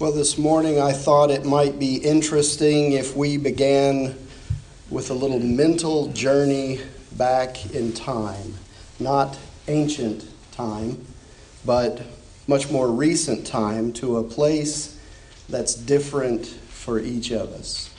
[0.00, 4.16] Well, this morning I thought it might be interesting if we began
[4.88, 6.80] with a little mental journey
[7.12, 8.54] back in time.
[8.98, 9.36] Not
[9.68, 11.04] ancient time,
[11.66, 12.00] but
[12.46, 14.98] much more recent time to a place
[15.50, 17.90] that's different for each of us.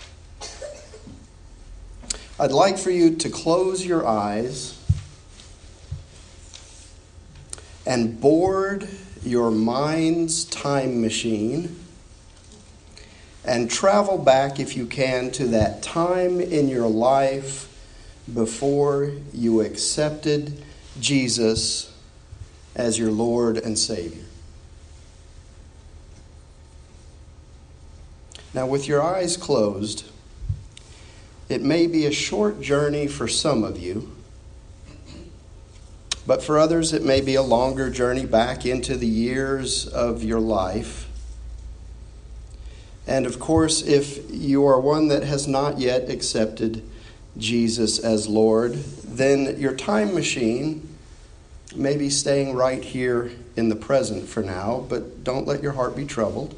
[2.39, 4.75] I'd like for you to close your eyes
[7.85, 8.89] and board
[9.23, 11.77] your mind's time machine
[13.43, 17.67] and travel back, if you can, to that time in your life
[18.31, 20.63] before you accepted
[20.99, 21.95] Jesus
[22.75, 24.23] as your Lord and Savior.
[28.53, 30.05] Now, with your eyes closed,
[31.49, 34.11] it may be a short journey for some of you,
[36.27, 40.39] but for others, it may be a longer journey back into the years of your
[40.39, 41.07] life
[43.07, 46.83] and of course, if you are one that has not yet accepted
[47.37, 50.87] Jesus as Lord, then your time machine
[51.75, 55.95] may be staying right here in the present for now, but don't let your heart
[55.95, 56.55] be troubled.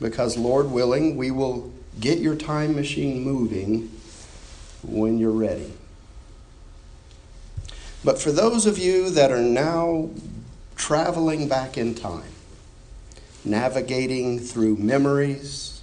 [0.00, 3.90] Because, Lord willing, we will get your time machine moving
[4.82, 5.72] when you're ready.
[8.02, 10.10] But for those of you that are now
[10.74, 12.32] traveling back in time,
[13.44, 15.80] navigating through memories,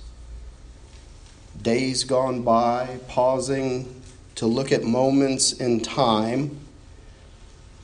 [1.62, 4.02] days gone by, pausing
[4.36, 6.60] to look at moments in time,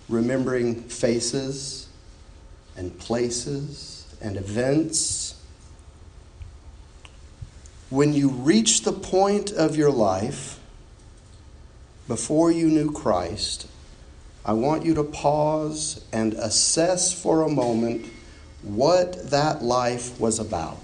[0.07, 1.88] remembering faces
[2.75, 5.35] and places and events.
[7.89, 10.59] When you reach the point of your life
[12.07, 13.67] before you knew Christ,
[14.45, 18.05] I want you to pause and assess for a moment
[18.64, 20.79] what that life was about.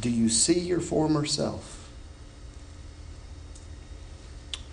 [0.00, 1.90] Do you see your former self?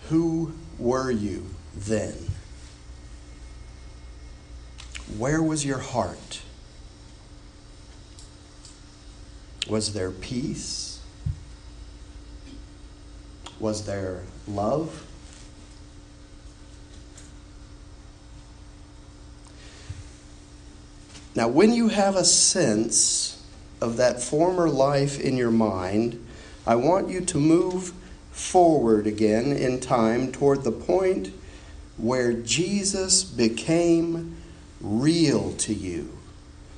[0.09, 2.16] Who were you then?
[5.17, 6.41] Where was your heart?
[9.67, 11.00] Was there peace?
[13.59, 15.06] Was there love?
[21.35, 23.44] Now, when you have a sense
[23.81, 26.25] of that former life in your mind,
[26.66, 27.91] I want you to move
[28.31, 31.31] forward again in time toward the point
[31.97, 34.38] where Jesus became
[34.79, 36.18] real to you,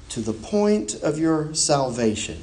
[0.09, 2.41] to the point of your salvation.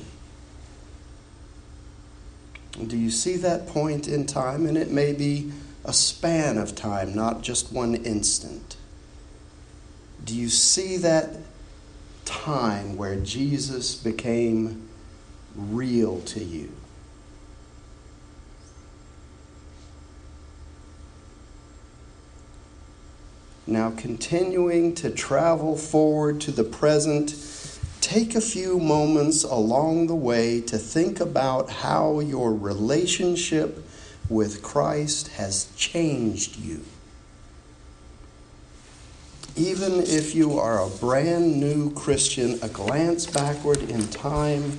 [2.87, 4.67] Do you see that point in time?
[4.67, 5.53] And it may be
[5.85, 8.77] a span of time, not just one instant.
[10.25, 11.37] Do you see that
[12.25, 14.89] time where Jesus became
[15.55, 16.73] real to you.
[23.67, 27.35] Now, continuing to travel forward to the present,
[28.03, 33.83] take a few moments along the way to think about how your relationship
[34.29, 36.85] with Christ has changed you
[39.57, 44.79] even if you are a brand new Christian, a glance backward in time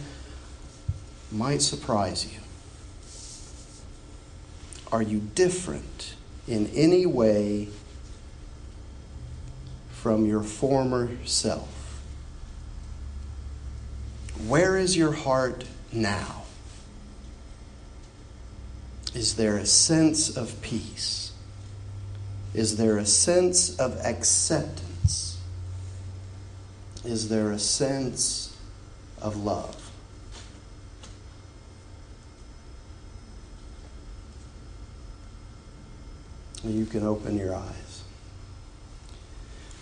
[1.31, 2.39] might surprise you.
[4.91, 6.15] Are you different
[6.47, 7.69] in any way
[9.91, 12.01] from your former self?
[14.45, 16.43] Where is your heart now?
[19.13, 21.24] Is there a sense of peace?
[22.55, 25.37] Is there a sense of acceptance?
[27.03, 28.55] Is there a sense
[29.21, 29.75] of love?
[36.63, 38.03] You can open your eyes.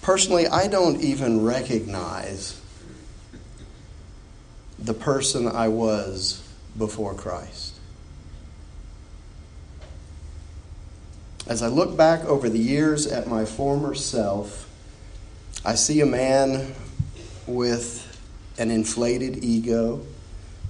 [0.02, 2.60] Personally, I don't even recognize
[4.80, 6.42] the person I was
[6.76, 7.73] before Christ.
[11.46, 14.70] As I look back over the years at my former self,
[15.66, 16.74] I see a man
[17.46, 18.22] with
[18.58, 20.06] an inflated ego.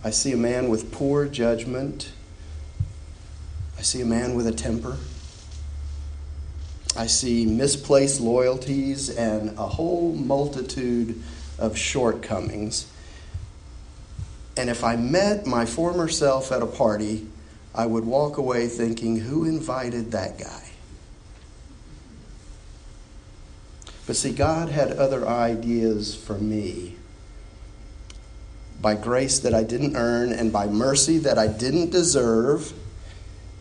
[0.04, 2.12] I see a man with poor judgment.
[3.78, 4.98] I see a man with a temper.
[6.98, 11.22] I see misplaced loyalties and a whole multitude
[11.60, 12.88] of shortcomings.
[14.58, 17.28] And if I met my former self at a party,
[17.76, 20.70] I would walk away thinking, who invited that guy?
[24.06, 26.96] But see, God had other ideas for me.
[28.82, 32.74] By grace that I didn't earn and by mercy that I didn't deserve,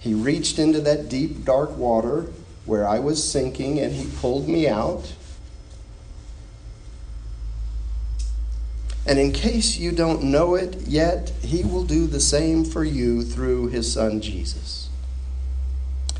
[0.00, 2.26] He reached into that deep, dark water
[2.66, 5.14] where I was sinking and He pulled me out.
[9.06, 13.22] And in case you don't know it yet, He will do the same for you
[13.22, 14.88] through His Son Jesus.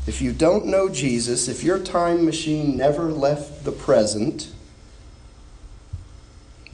[0.05, 4.51] If you don't know Jesus, if your time machine never left the present,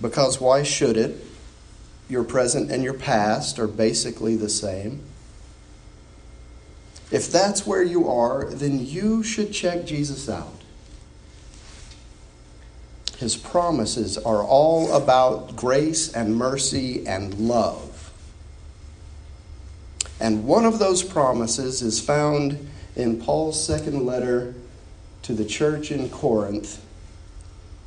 [0.01, 1.23] because why should it?
[2.09, 5.03] Your present and your past are basically the same.
[7.12, 10.58] If that's where you are, then you should check Jesus out.
[13.19, 18.13] His promises are all about grace and mercy and love.
[20.21, 24.56] And one of those promises is found in Paul's second letter
[25.24, 26.81] to the church in Corinth,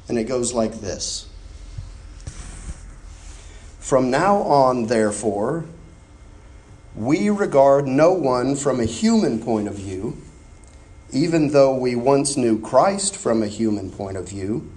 [0.06, 1.26] and it goes like this
[3.78, 5.64] From now on, therefore,
[6.94, 10.18] we regard no one from a human point of view,
[11.10, 14.70] even though we once knew Christ from a human point of view.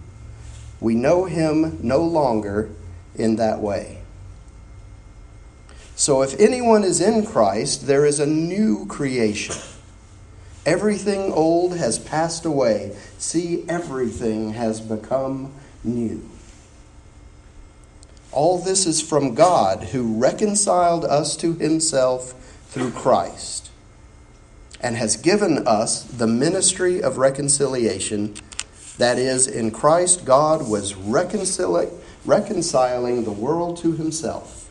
[0.85, 2.69] We know him no longer
[3.15, 4.03] in that way.
[5.95, 9.55] So if anyone is in Christ, there is a new creation.
[10.63, 12.95] Everything old has passed away.
[13.17, 16.29] See, everything has become new.
[18.31, 22.33] All this is from God, who reconciled us to himself
[22.67, 23.71] through Christ,
[24.79, 28.35] and has given us the ministry of reconciliation.
[28.97, 31.91] That is, in Christ, God was reconcili-
[32.23, 34.69] reconciling the world to himself,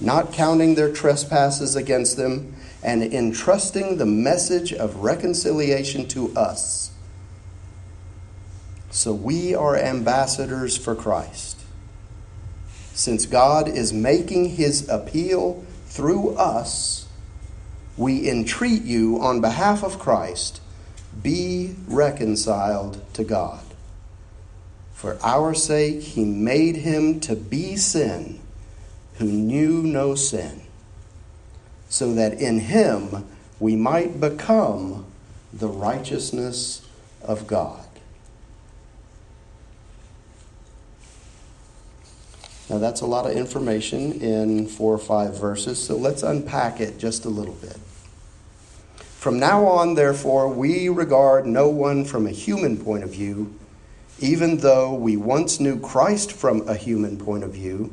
[0.00, 6.90] not counting their trespasses against them and entrusting the message of reconciliation to us.
[8.90, 11.60] So we are ambassadors for Christ.
[12.94, 17.06] Since God is making his appeal through us,
[17.96, 20.60] we entreat you on behalf of Christ
[21.22, 23.62] be reconciled to God.
[24.92, 28.40] For our sake, he made him to be sin
[29.18, 30.62] who knew no sin
[31.88, 33.26] so that in him
[33.60, 35.06] we might become
[35.52, 36.82] the righteousness
[37.22, 37.86] of God.
[42.68, 46.98] Now, that's a lot of information in four or five verses, so let's unpack it
[46.98, 47.78] just a little bit.
[49.26, 53.52] From now on, therefore, we regard no one from a human point of view,
[54.20, 57.92] even though we once knew Christ from a human point of view,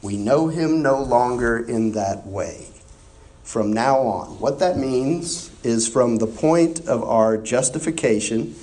[0.00, 2.68] we know him no longer in that way
[3.42, 4.40] from now on.
[4.40, 8.54] What that means is from the point of our justification,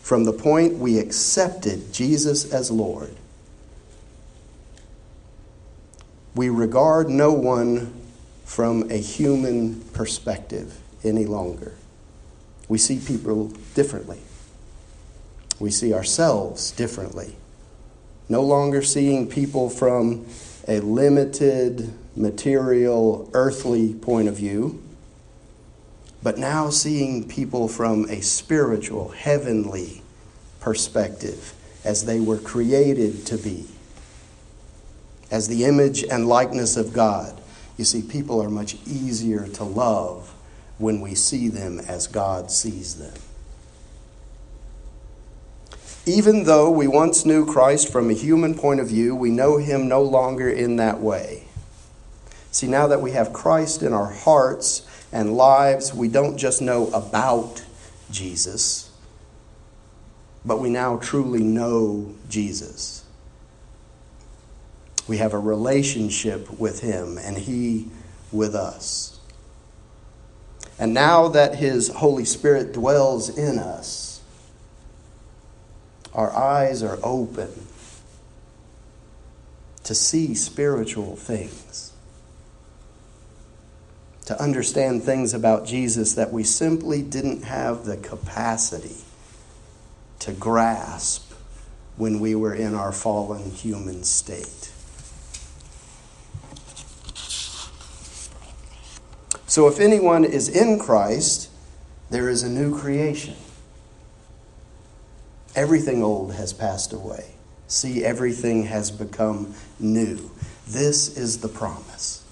[0.00, 3.14] from the point we accepted Jesus as Lord,
[6.34, 7.92] we regard no one
[8.46, 11.74] from a human perspective any longer.
[12.68, 14.20] We see people differently.
[15.58, 17.36] We see ourselves differently.
[18.28, 20.24] No longer seeing people from
[20.68, 24.80] a limited, material, earthly point of view,
[26.22, 30.02] but now seeing people from a spiritual, heavenly
[30.60, 33.66] perspective as they were created to be,
[35.30, 37.40] as the image and likeness of God.
[37.76, 40.34] You see, people are much easier to love
[40.80, 43.12] when we see them as God sees them.
[46.06, 49.86] Even though we once knew Christ from a human point of view, we know him
[49.86, 51.44] no longer in that way.
[52.50, 56.86] See, now that we have Christ in our hearts and lives, we don't just know
[56.88, 57.62] about
[58.10, 58.90] Jesus,
[60.46, 63.04] but we now truly know Jesus.
[65.06, 67.88] We have a relationship with him and he
[68.32, 69.19] with us.
[70.80, 74.22] And now that his Holy Spirit dwells in us,
[76.14, 77.50] our eyes are open
[79.84, 81.92] to see spiritual things,
[84.24, 88.96] to understand things about Jesus that we simply didn't have the capacity
[90.20, 91.30] to grasp
[91.98, 94.72] when we were in our fallen human state.
[99.50, 101.50] So, if anyone is in Christ,
[102.08, 103.34] there is a new creation.
[105.56, 107.34] Everything old has passed away.
[107.66, 110.30] See, everything has become new.
[110.68, 112.24] This is the promise.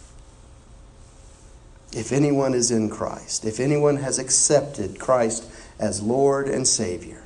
[1.91, 5.45] If anyone is in Christ, if anyone has accepted Christ
[5.81, 7.25] as Lord and Savior,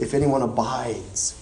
[0.00, 1.40] if anyone abides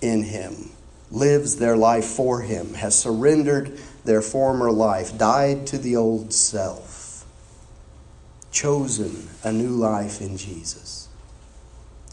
[0.00, 0.70] in him,
[1.10, 7.24] lives their life for him, has surrendered their former life, died to the old self,
[8.50, 11.08] chosen a new life in Jesus.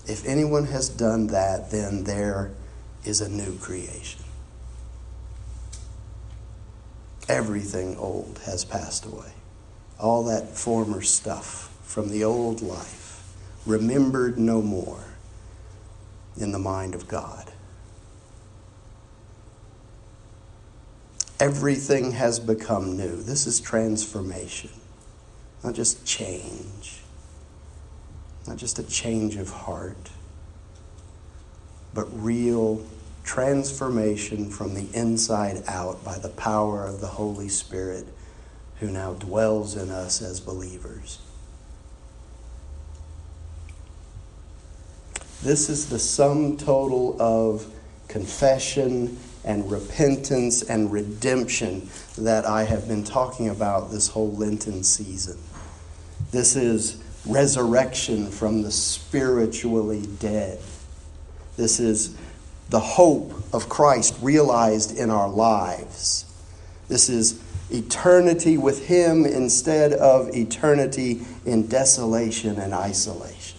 [0.06, 2.52] If anyone has done that, then there
[3.04, 4.22] is a new creation.
[7.28, 9.34] Everything old has passed away.
[10.00, 13.34] All that former stuff from the old life,
[13.66, 15.04] remembered no more
[16.38, 17.52] in the mind of God.
[21.40, 23.22] Everything has become new.
[23.22, 24.72] This is transformation,
[25.64, 27.02] not just change,
[28.48, 30.10] not just a change of heart,
[31.94, 32.84] but real
[33.24, 38.08] transformation from the inside out by the power of the Holy Spirit
[38.80, 41.20] who now dwells in us as believers.
[45.44, 47.68] This is the sum total of
[48.08, 55.38] confession and repentance and redemption that I have been talking about this whole Lenten season.
[56.32, 60.60] This is resurrection from the spiritually dead.
[61.56, 62.16] This is
[62.70, 66.26] the hope of Christ realized in our lives.
[66.90, 73.58] This is eternity with Him instead of eternity in desolation and isolation.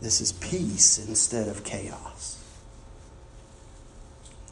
[0.00, 2.37] This is peace instead of chaos.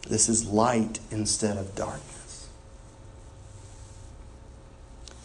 [0.08, 2.48] This is light instead of darkness.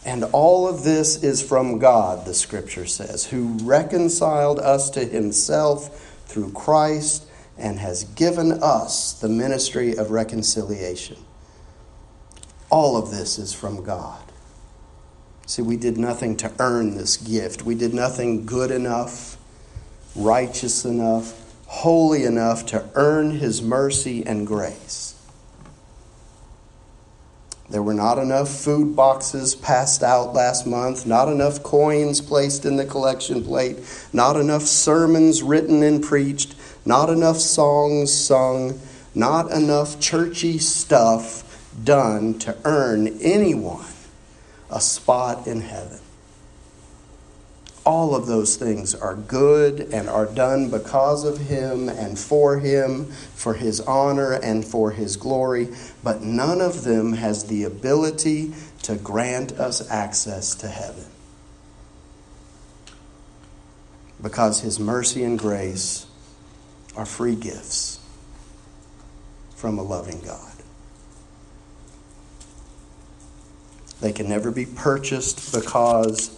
[0.04, 6.22] And all of this is from God, the scripture says, who reconciled us to himself
[6.26, 11.18] through Christ and has given us the ministry of reconciliation.
[12.70, 14.20] All of this is from God.
[15.46, 17.62] See, we did nothing to earn this gift.
[17.62, 19.36] We did nothing good enough
[20.14, 21.38] righteous enough,
[21.72, 25.14] holy enough to earn his mercy and grace.
[27.70, 32.76] There were not enough food boxes passed out last month, not enough coins placed in
[32.76, 33.78] the collection plate,
[34.12, 38.78] not enough sermons written and preached, not enough songs sung,
[39.14, 43.86] not enough churchy stuff done to earn anyone
[44.70, 46.00] a spot in heaven
[47.84, 53.06] all of those things are good and are done because of Him and for Him,
[53.34, 55.68] for His honor and for His glory,
[56.02, 61.06] but none of them has the ability to grant us access to heaven.
[64.20, 66.06] Because His mercy and grace
[66.96, 67.98] are free gifts
[69.56, 70.50] from a loving God.
[74.00, 76.28] They can never be purchased because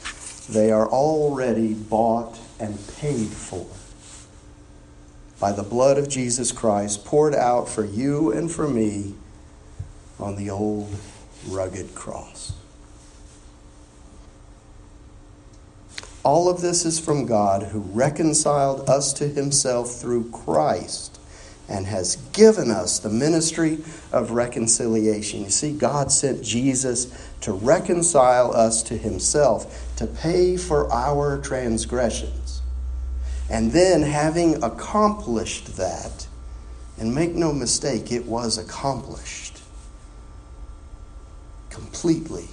[0.48, 3.66] they are already bought and paid for
[5.40, 9.14] by the blood of Jesus Christ poured out for you and for me
[10.18, 10.94] on the old
[11.48, 12.52] rugged cross.
[16.22, 21.13] All of this is from God who reconciled us to himself through Christ
[21.68, 23.78] and has given us the ministry
[24.12, 25.42] of reconciliation.
[25.42, 32.62] You see, God sent Jesus to reconcile us to himself, to pay for our transgressions.
[33.50, 36.26] And then, having accomplished that,
[36.98, 39.60] and make no mistake, it was accomplished
[41.68, 42.48] completely.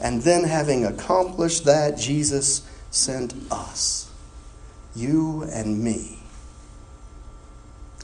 [0.00, 4.09] And then, having accomplished that, Jesus sent us,
[4.94, 6.18] you and me.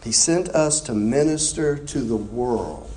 [0.05, 2.91] He sent us to minister to the world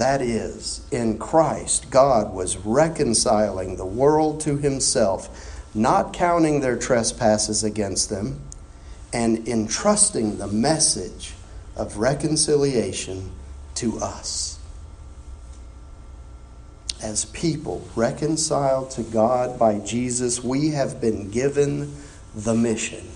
[0.00, 7.62] that is, in Christ, God was reconciling the world to himself, not counting their trespasses
[7.62, 8.40] against them,
[9.12, 11.34] and entrusting the message
[11.76, 13.30] of reconciliation
[13.74, 14.58] to us.
[17.02, 21.94] As people reconciled to God by Jesus, we have been given
[22.34, 23.06] the mission.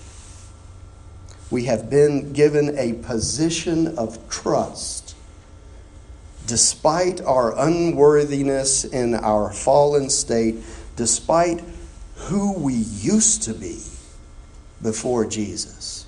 [1.51, 5.15] We have been given a position of trust
[6.47, 10.55] despite our unworthiness in our fallen state,
[10.95, 11.63] despite
[12.15, 13.81] who we used to be
[14.81, 16.05] before Jesus,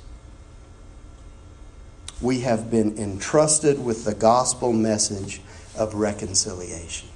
[2.22, 5.42] we have been entrusted with the gospel message
[5.78, 7.10] of reconciliation.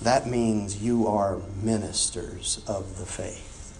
[0.00, 3.78] That means you are ministers of the faith.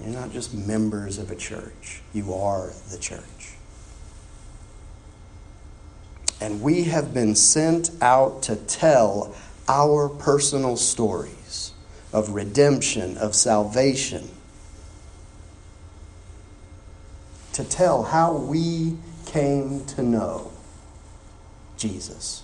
[0.00, 3.54] You're not just members of a church, you are the church.
[6.40, 9.34] And we have been sent out to tell
[9.68, 11.72] our personal stories
[12.12, 14.28] of redemption, of salvation,
[17.54, 18.96] to tell how we
[19.26, 20.50] came to know
[21.76, 22.42] Jesus.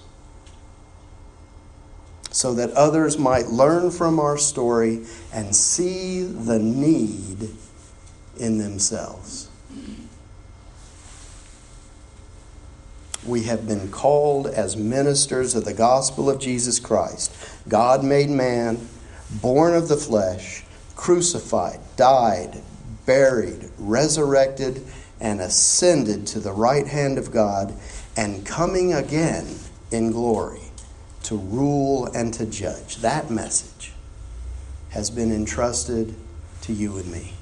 [2.41, 7.51] So that others might learn from our story and see the need
[8.39, 9.51] in themselves.
[13.27, 17.31] We have been called as ministers of the gospel of Jesus Christ,
[17.69, 18.89] God made man,
[19.43, 20.65] born of the flesh,
[20.97, 22.63] crucified, died,
[23.05, 24.83] buried, resurrected,
[25.21, 27.75] and ascended to the right hand of God,
[28.17, 29.47] and coming again
[29.91, 30.70] in glory
[31.25, 32.97] to rule and to judge.
[32.97, 33.93] That message
[34.91, 36.15] has been entrusted
[36.62, 37.35] to you and me.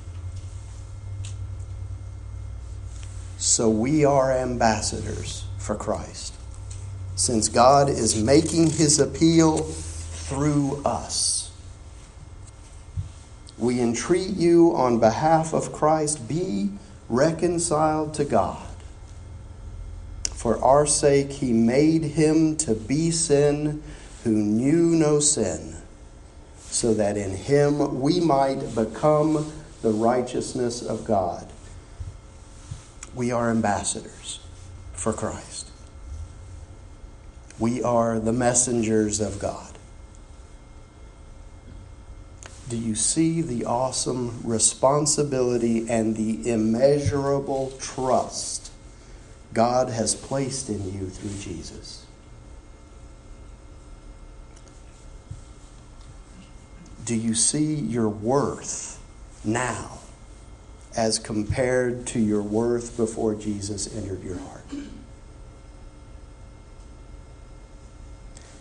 [3.39, 6.35] So we are ambassadors for Christ,
[7.15, 11.51] since God is making his appeal through us.
[13.57, 16.71] We entreat you on behalf of Christ, be
[17.09, 18.68] reconciled to God.
[20.39, 23.83] For our sake, he made him to be sin
[24.23, 25.79] who knew no sin,
[26.61, 29.53] so that in him we might become
[29.83, 31.45] the righteousness of God.
[33.17, 34.39] We are ambassadors
[34.93, 35.73] for Christ.
[37.59, 39.77] We are the messengers of God.
[42.69, 48.68] Do you see the awesome responsibility and the immeasurable trust
[49.53, 52.07] God has placed in you through Jesus?
[57.05, 59.03] Do you see your worth
[59.45, 59.99] now
[60.95, 64.67] as compared to your worth before Jesus entered your heart?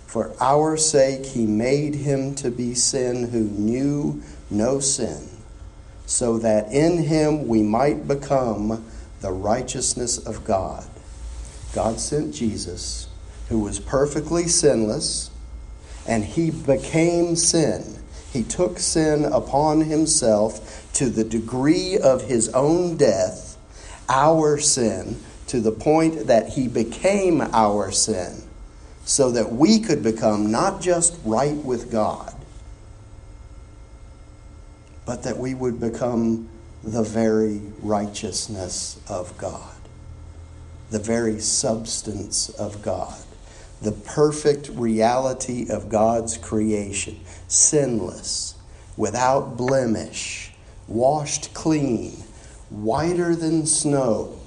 [0.06, 5.28] For our sake, he made him to be sin who knew no sin,
[6.06, 8.86] so that in him we might become
[9.22, 10.86] the righteousness of God.
[11.74, 13.08] God sent Jesus,
[13.50, 15.30] who was perfectly sinless,
[16.08, 18.00] and he became sin.
[18.32, 23.58] He took sin upon himself to the degree of his own death,
[24.10, 28.44] our sin, to the point that he became our sin
[29.06, 32.34] so that we could become not just right with God,
[35.06, 36.50] but that we would become
[36.84, 39.76] the very righteousness of God,
[40.92, 43.18] the very substance of God,
[43.82, 48.56] the perfect reality of God's creation, sinless,
[48.96, 50.52] without blemish,
[50.88, 52.12] washed clean,
[52.70, 54.40] whiter than snow,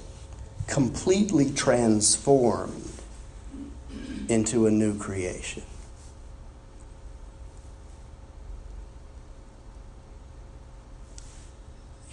[0.67, 2.91] completely transformed
[4.29, 5.63] into a new creation.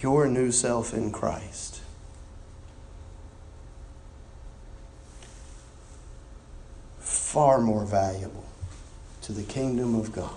[0.01, 1.81] Your new self in Christ.
[6.99, 8.45] Far more valuable
[9.23, 10.31] to the kingdom of God.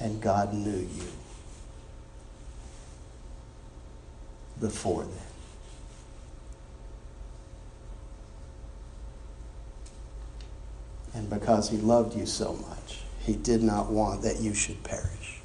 [0.00, 1.08] And God knew you.
[4.60, 5.27] before then.
[11.18, 15.40] And because he loved you so much, he did not want that you should perish.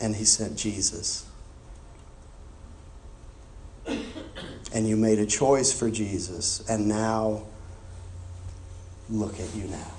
[0.00, 1.26] And he sent Jesus.
[3.86, 7.42] And you made a choice for Jesus, and now
[9.10, 9.92] look at you now.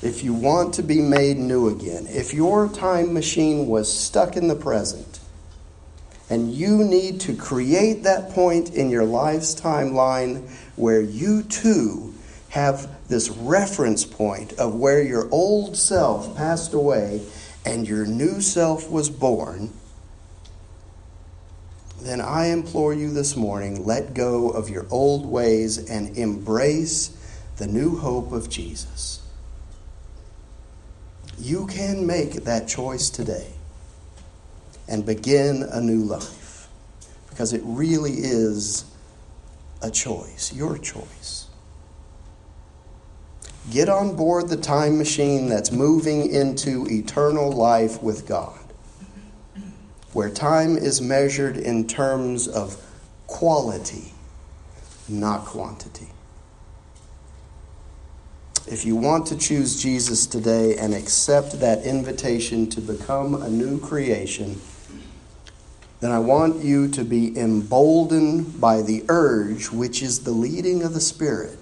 [0.00, 4.46] if you want to be made new again, if your time machine was stuck in
[4.46, 5.07] the present,
[6.30, 12.14] and you need to create that point in your life's timeline where you too
[12.50, 17.22] have this reference point of where your old self passed away
[17.64, 19.70] and your new self was born,
[22.00, 27.14] then I implore you this morning let go of your old ways and embrace
[27.56, 29.20] the new hope of Jesus.
[31.38, 33.57] You can make that choice today
[34.88, 36.68] and begin a new life
[37.30, 38.84] because it really is
[39.82, 41.46] a choice, your choice.
[43.70, 48.58] Get on board the time machine that's moving into eternal life with God,
[50.14, 52.82] where time is measured in terms of
[53.26, 54.14] quality,
[55.08, 56.08] not quantity.
[58.70, 63.80] if you want to choose Jesus today and accept that invitation to become a new
[63.80, 64.60] creation,
[66.00, 70.94] then I want you to be emboldened by the urge, which is the leading of
[70.94, 71.58] the Spirit,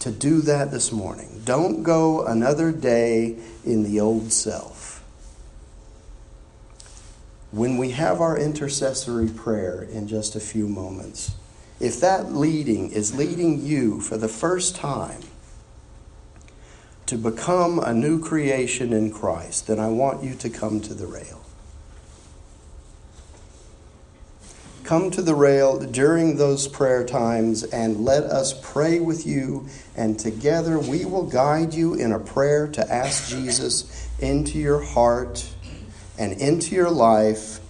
[0.00, 1.40] to do that this morning.
[1.44, 5.02] Don't go another day in the old self.
[7.50, 11.34] When we have our intercessory prayer in just a few moments,
[11.80, 15.20] if that leading is leading you for the first time
[17.06, 21.06] to become a new creation in Christ, then I want you to come to the
[21.06, 21.43] rail.
[24.84, 29.66] Come to the rail during those prayer times and let us pray with you,
[29.96, 35.50] and together we will guide you in a prayer to ask Jesus into your heart
[36.18, 37.60] and into your life,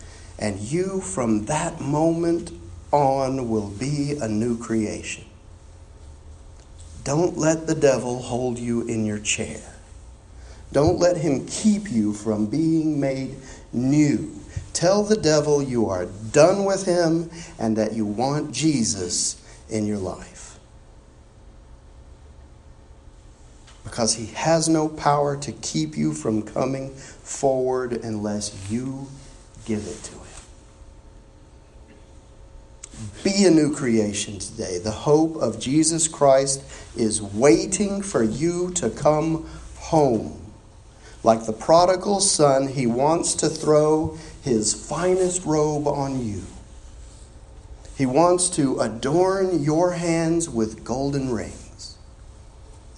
[0.40, 2.50] and you from that moment
[2.90, 5.24] on will be a new creation.
[7.04, 9.62] Don't let the devil hold you in your chair.
[10.72, 13.36] Don't let him keep you from being made
[13.72, 14.32] new
[14.74, 19.98] Tell the devil you are done with him and that you want Jesus in your
[19.98, 20.58] life.
[23.84, 29.06] Because he has no power to keep you from coming forward unless you
[29.64, 30.20] give it to him.
[33.22, 34.78] Be a new creation today.
[34.78, 36.62] The hope of Jesus Christ
[36.96, 40.43] is waiting for you to come home.
[41.24, 46.42] Like the prodigal son, he wants to throw his finest robe on you.
[47.96, 51.96] He wants to adorn your hands with golden rings.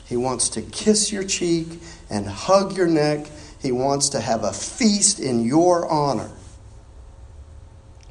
[0.07, 3.27] He wants to kiss your cheek and hug your neck.
[3.63, 6.31] He wants to have a feast in your honor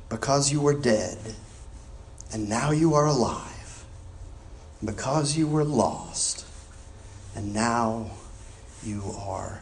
[0.08, 1.18] because you were dead
[2.32, 3.86] and now you are alive.
[4.84, 6.46] Because you were lost
[7.36, 8.12] and now
[8.84, 9.62] you are